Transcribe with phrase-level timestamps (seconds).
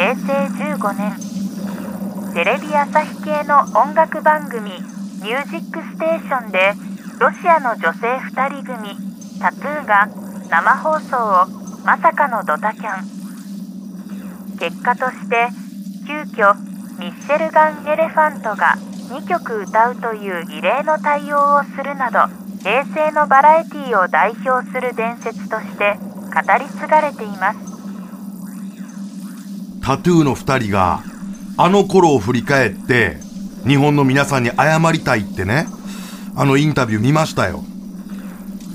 [0.00, 0.32] 平成
[0.78, 1.12] 15年
[2.32, 4.70] テレビ朝日系の音楽番組
[5.20, 6.72] 「ミュージックステーション」で
[7.20, 8.96] ロシアの女性2人組
[9.42, 10.08] タトゥーが
[10.48, 11.44] 生放送を
[11.84, 13.04] まさかのドタキャン。
[14.58, 15.50] 結果として
[16.06, 16.54] 急遽
[16.98, 18.76] ミッシェルガン・エレファントが
[19.10, 22.20] 2曲歌うという異例の対応をするなど
[22.62, 27.69] 平成のバラエティを代表する伝説として語り継がれています。
[29.90, 31.02] タトゥーの二人が
[31.56, 33.16] あの頃を振り返って
[33.66, 35.66] 日本の皆さんに謝りたいってね
[36.36, 37.64] あのインタビュー見ましたよ。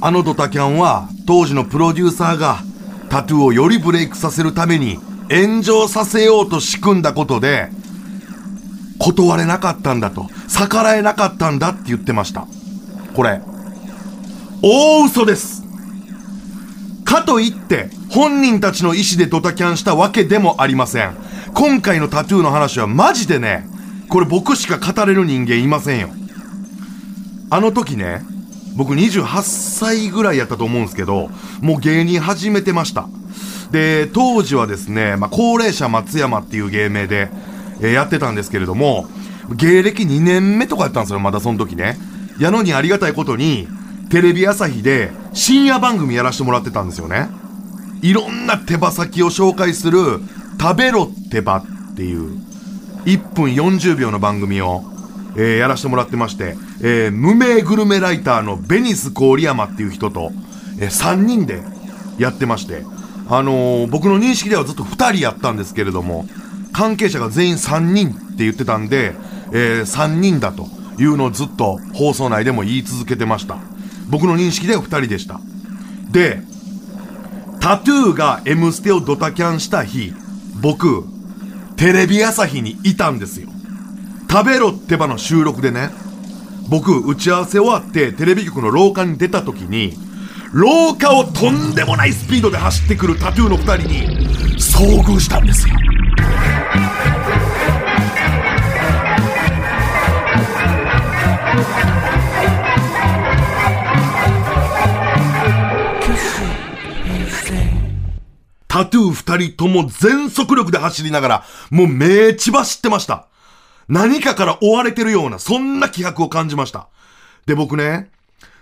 [0.00, 2.58] あのドタキャンは当時のプロデューサーが
[3.10, 4.98] タトゥーをよりブレイクさせるために
[5.30, 7.68] 炎上させようと仕組んだことで
[8.98, 12.48] 断れなかったんだと逆らえなかったんだって言ってました。
[13.14, 13.40] これ
[14.62, 15.63] 大嘘です。
[17.14, 21.16] かといって本人たちの意思でドタキャンしたわけでもありません。
[21.54, 23.68] 今回のタトゥーの話はマジでね
[24.08, 26.08] これ僕しか語れる人間いませんよ。
[27.50, 28.22] あの時ね
[28.74, 33.06] 僕28歳ぐらいやったと思うんですけどもう芸人始めてました。
[33.70, 37.28] で当時はですね、まあ、高齢者松山っていう芸名で、
[37.80, 39.06] えーやってたんですけれども
[39.54, 41.96] 芸歴2年目とかやったんですよまだその時ね。
[42.40, 43.68] やのにありがたいことに
[44.14, 47.26] テレビ朝日で深夜番組やらせてもらってたんですよね
[48.00, 50.20] いろんな手羽先を紹介する
[50.60, 52.38] 食べろ手羽っていう
[53.06, 54.84] 1分40秒の番組を、
[55.36, 60.30] えーやらせてもらってまして、えー無名グルメライターのベニス郡山っていう人と、
[60.80, 61.60] え3人で
[62.16, 62.84] やってまして、
[63.28, 66.24] あのー僕の認識ではずっと2人やったんですけれども、
[66.72, 69.12] 関係者が全員3人って言ってたんで、
[69.52, 73.73] え3人だというのをずっと放送内でも言い続けてました。
[74.08, 75.40] 僕の認識では2人でした。
[76.10, 76.40] で、
[77.60, 80.12] タトゥーが M ステをドタキャンした日、
[80.60, 81.04] 僕、
[81.76, 83.48] テレビ朝日にいたんですよ。
[84.30, 85.90] 食べろってばの収録でね、
[86.68, 89.94] 僕、打ち合わせ終わってテレビ局の廊下に出た時に、
[90.52, 94.28] 廊下をとんでもないスピードで走ってくるタトゥーの二人に
[94.58, 95.74] 遭遇したんですよ。
[108.68, 113.28] タトゥー二人とも全速力で走りながら、もう目血走ってました。
[113.88, 116.88] 何かから追われてるような、そんな気迫を感じました。
[117.46, 118.10] で、僕ね、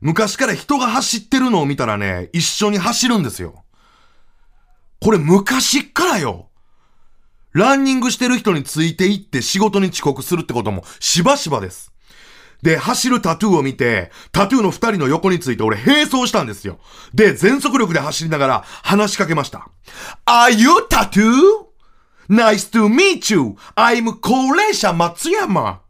[0.00, 3.64] 昔から人が走ってるのを見たらね、一緒に走るんですよ。
[5.00, 6.48] これ昔っからよ。
[7.52, 11.90] ランニングしてる人についていって仕事に遅刻するってこともしばしばです。
[12.66, 16.80] で、走るタトゥーを見て、タトゥーの二人の横について俺並走したんですよ。
[17.14, 19.68] で、全速力で走りながら話しかけました。
[20.26, 25.80] Are you tattoo?Nice to meet you.I'm 高齢者松山。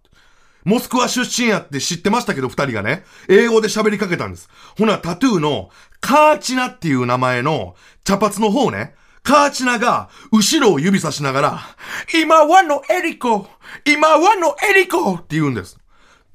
[0.65, 4.51] モスクワ出身やって知ってましたけど、二人がね、英語で喋りかけたんです。
[4.77, 5.71] ほな、タトゥーの、
[6.03, 11.61] カーチナっていう名前の、茶髪の方ね、カーチナが、後ろを指さしながら、
[12.23, 13.49] 今はのエリコ
[13.87, 15.79] 今はのエリコって言うんです。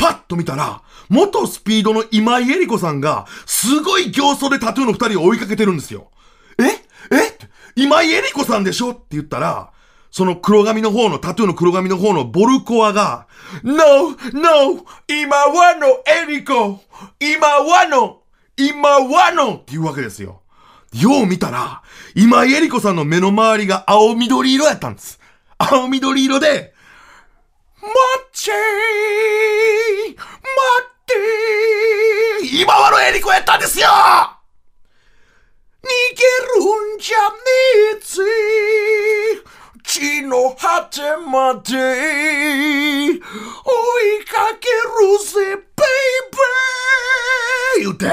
[0.02, 6.10] パッと見たら、元スピードの今井絵理子さんが、すごい形相でタトゥーの二人を追いかけてるんですよ。
[6.58, 6.64] え？
[7.16, 7.38] え？
[7.76, 8.94] 今井絵理子さんでしょ？
[8.94, 9.72] って言ったら、
[10.10, 13.28] その黒髪の方の、タトゥーの黒髪の方のボルコアが、
[13.62, 14.10] No!
[14.34, 14.84] No!
[15.08, 16.82] 今はのエリコ
[17.20, 18.22] 今はの
[18.58, 20.42] 今はのっていうわけですよ。
[20.94, 21.84] よう見たら、
[22.16, 25.20] 今井絵理子さんの目の周りが青緑色やったんです。
[25.60, 26.74] 青緑色で、
[27.82, 27.94] 待
[28.26, 29.41] ってー
[32.62, 33.88] 今はのエリコやったんですよ。
[33.88, 33.88] 逃
[35.84, 36.24] げ
[36.60, 37.36] るんじゃね
[37.96, 39.42] えぜ。
[39.84, 41.72] 地の果てまで。
[41.72, 43.20] 追い
[44.26, 45.58] かけるぜ、ベイ
[47.80, 47.84] ベー。
[47.84, 48.06] 言うて。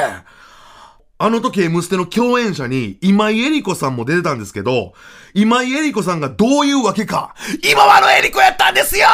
[1.18, 4.94] あの時 M ステの共演者に今井絵理子さんも出てたんですけど、
[5.34, 7.34] 今井絵理子さんがどういうわけか、
[7.70, 9.08] 今はの絵理子やったんですよ。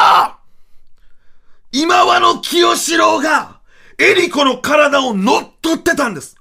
[1.72, 3.53] 今はの清志郎が、
[3.98, 6.36] エリコの体を乗っ取ってたんです。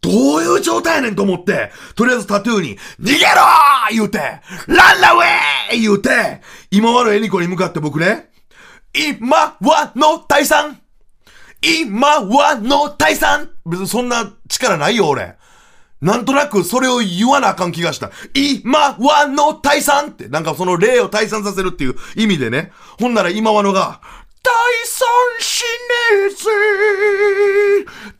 [0.00, 4.18] どういう状態やねんと思って、とりあえずタトゥーに、逃げろー言うて、
[4.66, 6.40] ランラウェイ言うて、
[6.70, 8.30] 今はのエリコに向かって僕ね、
[8.94, 10.80] 今はの退散
[11.62, 15.36] 今はの退散別にそんな力ないよ俺。
[16.00, 18.10] なんとなくそれを言わなあかん気がした。
[18.34, 22.72] 今はの退散って、なんかその霊を退散させるっていう意味でね。
[22.98, 24.00] ほんなら今はのが、
[24.42, 24.48] 退
[24.86, 25.06] 散
[25.40, 25.68] しね
[26.26, 26.36] えぜ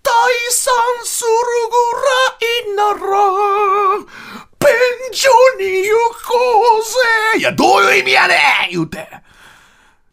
[0.03, 0.13] 退
[0.51, 0.73] 散
[1.05, 1.29] する
[1.71, 3.09] ぐらいなら、
[4.59, 4.67] ベ
[5.13, 5.29] 所
[5.59, 5.97] に行
[6.29, 6.37] こ
[6.79, 6.83] う
[7.35, 7.41] ぜ。
[7.41, 8.35] いや、どういう意味やね
[8.69, 8.71] ん！
[8.71, 9.09] 言うて。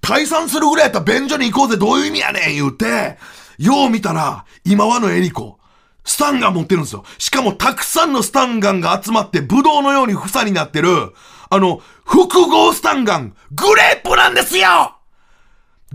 [0.02, 1.78] 解散するぐらいやったら便所に行こうぜ。
[1.78, 2.56] どういう意味やねん！
[2.56, 3.18] 言うて、
[3.58, 5.60] よう見たら、今はのエリコ、
[6.06, 7.04] スタンガン持ってるんですよ。
[7.18, 11.14] しかもたくさんのスタンガンが集まってブドウのように房になってる、
[11.50, 14.97] あの、複合スタンガン、グレープなんですよ！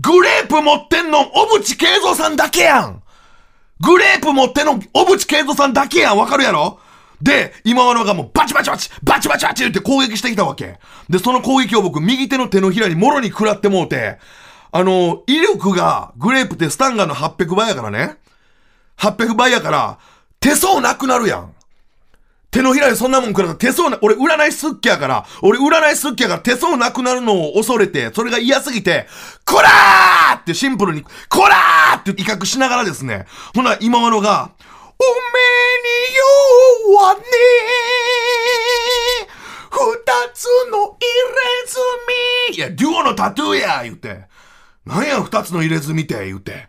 [0.01, 3.03] グレープ持ってんの、小渕恵三さんだけやん
[3.79, 6.79] グレープ持ってんの、小渕恵三さんだけやんわかるやろ？
[7.21, 10.79] で、今和のがもうバチバチバチ、バチバチバチって攻撃してきたわけ。
[11.09, 14.17] で、その攻撃を僕、右手の手のひらにもろに食らってもうて、
[14.71, 18.17] あの、威力が、グレープってスタンガンの800倍やからね。
[18.97, 19.99] 800倍やから、
[20.39, 21.52] 手相なくなるやん。
[22.53, 29.07] 手のひらにそんなもんくらった手相な、俺占いすっきやから、俺占いすっきやから手相なくなるのを恐れて、それが嫌すぎて、
[29.43, 34.51] こらーってシンプルに、こらーって威嚇しながらですね、ほな、今のが、
[34.99, 37.21] おめえによはね
[39.71, 39.81] 二
[40.35, 44.25] つの入れ墨いや、デュオのタトゥーや言うて。
[44.85, 46.67] なんや二つの入れ墨って言うて。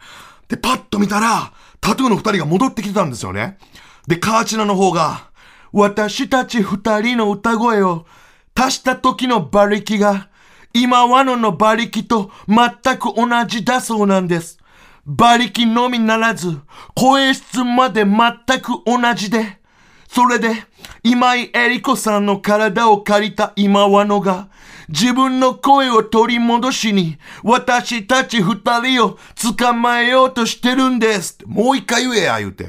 [0.48, 1.52] で、パッと見たら、
[1.82, 3.58] タトゥーの二人が戻ってきてたんですよね。
[4.06, 5.33] で、カーチナの方が、
[5.76, 8.06] 私たち二人の歌声を
[8.54, 10.28] 足した時の馬力が、
[10.72, 14.60] 今和野の馬力と全く同じだそうなんです。
[15.04, 16.60] 馬力のみならず、
[16.94, 19.58] 声質まで全く同じで、
[20.06, 20.64] それで、
[21.02, 24.50] 今井絵理子さんの体を借りた今和野が、
[24.88, 29.18] 自分の声を取り戻しに、私たち二人を
[29.58, 31.36] 捕まえようとしてるんです。
[31.46, 32.68] もう一回言えや、言うて。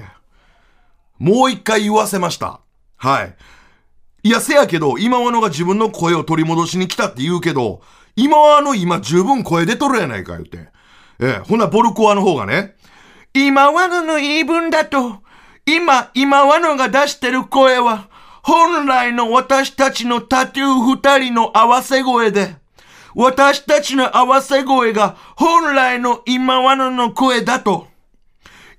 [1.20, 2.65] もう一回言わせました。
[2.98, 3.36] はい。
[4.24, 7.82] いや、せやけど、今和野が自分の声を取り戻しに来たって言うけど、
[8.16, 10.70] 今和の今十分声出とるやないか、言うて。
[11.20, 12.76] ええ、ほな、ボルコアの方がね、
[13.34, 15.22] 今和野の言い分だと、
[15.66, 18.10] 今、今和野が出してる声は、
[18.44, 22.56] 本来の私たちのタトゥー二人の合わせ声で、
[23.16, 27.88] 私たちの合わせ声が本来の今和野の声だと、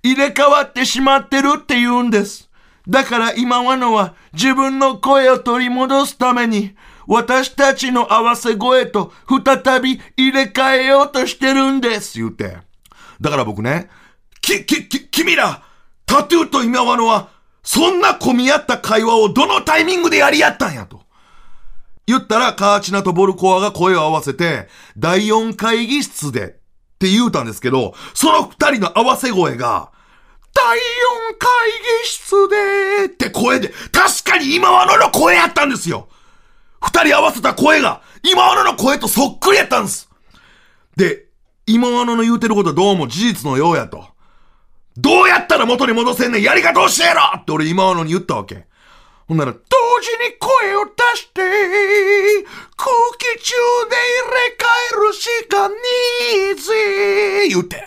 [0.02, 2.45] 入れ替わってしまってるって言うんです。
[2.88, 6.74] だから今和野は自分の声を取り戻すために、
[7.06, 12.58] 私たちの合わせ声と再び入れ替えようとしてるんです、言うて。
[13.20, 13.88] だから僕ね、
[14.40, 15.62] き、き、き、君ら、
[16.04, 17.30] タトゥーと今和野は
[17.62, 21.02] そんな混み合った会話をどのタイミングでやり合ったんやと。
[22.06, 26.46] 言ったら、カーチナとボルコアが声を合わせて、第4会議室でっ
[26.98, 29.90] て言うたんですけど、その二人の合わせ声が、
[30.56, 30.80] 第4
[31.38, 36.08] 会議室でって声で、確かに今和野の声やったんですよ
[36.80, 40.08] 二人合わせた声が、今和野の声とそっくりやったんです。
[40.96, 41.26] で、
[41.66, 44.06] 今和野の言うてることはどうも事実のようやと。
[44.96, 48.66] どうやったら元に戻せんねんやり方教えろって俺今のに言ったわけ。
[49.28, 49.58] ほんなら、同
[50.00, 51.42] 時に声を出して、
[52.76, 53.54] 空気中
[53.90, 55.74] で入れ替えるしかね
[56.52, 57.84] えぜ言うて。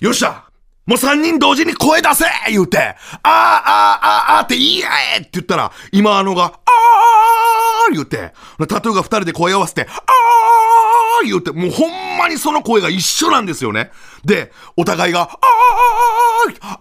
[0.00, 0.49] よっしゃ
[0.86, 8.32] もう三人同時に声出せ言うて、あーあーあーあーって言いやえって言ったら、今あのが、あー言うて、
[8.68, 13.92] タトゥーが二人で声合わせて、あー言うて、もうほんまにその声が一緒なんですよね。
[14.24, 15.28] で、お互いが、あー
[16.60, 16.80] あーあ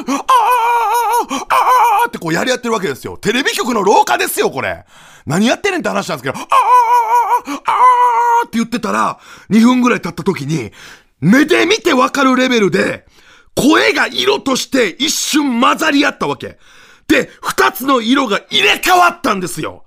[0.00, 3.16] ーあーってこうやり合ってるわけですよ。
[3.18, 4.84] テレビ局の廊下ですよ、これ。
[5.26, 9.18] 何やってんねんって話なんですけど、あーあーって言ってたら、
[9.50, 10.72] 2分ぐらい経った時に、
[11.20, 13.06] 目で見てわかるレベルで、
[13.54, 16.58] 声が色として一瞬混ざり合ったわけ。
[17.08, 19.84] で、二つの色が入れ替わったんですよ。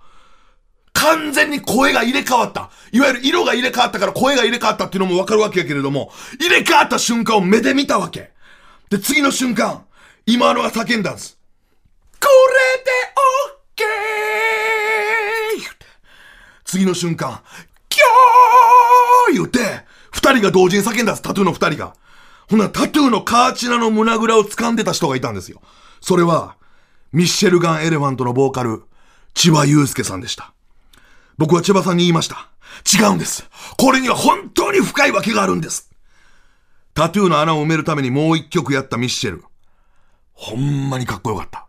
[0.93, 2.69] 完全に声が入れ替わった。
[2.91, 8.31] いわゆる色が入れ替わったから声が入れ替わったっていうのもわかるわけやけれども、入れ替わった瞬間を目で見たわけ。
[8.89, 9.85] で、次の瞬間、
[10.25, 11.37] 今のが叫んだんです。
[12.19, 12.27] こ
[12.77, 12.91] れで
[13.47, 13.87] オッケー
[16.65, 17.41] 次の瞬間、
[17.89, 19.59] キョー言うて、
[20.11, 21.95] 二人が同時に叫んだんです、タトゥーの二人が。
[22.49, 25.61] ほな、タトゥーのカーチナの胸ぐらを掴んでた人がいたんですよ。
[26.01, 26.55] それは、
[27.13, 28.83] ミッシェルガン・エレファントのボーカル、
[29.33, 30.53] 千葉祐介さんでした。
[31.37, 32.49] 僕は千葉さんに言いました。
[32.93, 33.45] 違うんです。
[33.77, 35.89] これには本当に深いわけがあるんです。
[36.93, 39.43] タトゥーの穴を埋めるためにもう一曲やったミッシェル。
[40.33, 41.67] ほんまにかっこよかった。